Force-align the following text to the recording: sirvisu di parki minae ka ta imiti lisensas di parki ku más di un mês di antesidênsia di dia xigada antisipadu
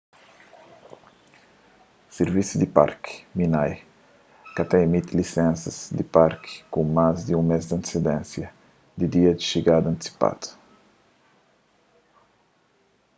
sirvisu 2.15 2.53
di 2.61 2.67
parki 2.77 3.13
minae 3.37 3.73
ka 4.55 4.63
ta 4.69 4.77
imiti 4.85 5.11
lisensas 5.19 5.77
di 5.97 6.03
parki 6.15 6.53
ku 6.71 6.79
más 6.95 7.17
di 7.27 7.33
un 7.39 7.45
mês 7.51 7.63
di 7.67 7.73
antesidênsia 7.77 8.47
di 8.99 9.05
dia 9.13 9.31
xigada 9.49 9.87
antisipadu 9.89 10.47